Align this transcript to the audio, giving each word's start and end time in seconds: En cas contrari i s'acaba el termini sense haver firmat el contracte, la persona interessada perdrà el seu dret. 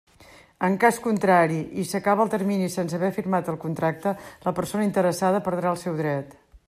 En 0.67 0.75
cas 0.83 0.95
contrari 1.03 1.59
i 1.81 1.85
s'acaba 1.89 2.25
el 2.27 2.31
termini 2.35 2.69
sense 2.77 2.97
haver 2.99 3.11
firmat 3.19 3.51
el 3.53 3.61
contracte, 3.67 4.15
la 4.49 4.55
persona 4.61 4.87
interessada 4.89 5.43
perdrà 5.51 5.77
el 5.77 5.83
seu 5.85 6.01
dret. 6.05 6.35